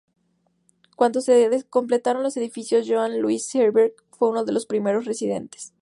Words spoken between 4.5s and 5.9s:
los primeros residentes.